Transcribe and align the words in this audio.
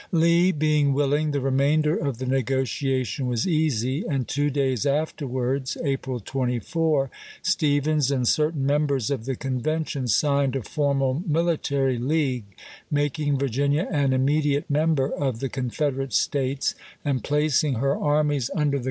Lee 0.11 0.51
being 0.51 0.93
willing, 0.93 1.29
the 1.29 1.39
remainder 1.39 1.95
of 1.95 2.17
the 2.17 2.25
negotiation 2.25 3.27
was 3.27 3.47
easy; 3.47 4.03
and 4.09 4.27
two 4.27 4.49
days 4.49 4.83
afterwards 4.83 5.77
(April 5.83 6.19
24) 6.19 7.11
Stephens 7.43 8.09
and 8.09 8.27
certain 8.27 8.65
members 8.65 9.11
of 9.11 9.25
the 9.25 9.35
convention 9.35 10.07
signed 10.07 10.55
a 10.55 10.63
formal 10.63 11.21
military 11.27 11.99
league, 11.99 12.45
mak 12.89 13.19
ing 13.19 13.37
Virginia 13.37 13.87
an 13.91 14.11
immediate 14.11 14.67
member 14.71 15.07
of 15.07 15.39
the 15.39 15.49
"Con 15.49 15.65
"^^ern'on 15.69 15.71
federate 15.75 16.13
States," 16.13 16.73
and 17.05 17.23
placing 17.23 17.75
her 17.75 17.95
armies 17.95 18.49
under 18.55 18.79
the 18.79 18.79
v? 18.79 18.79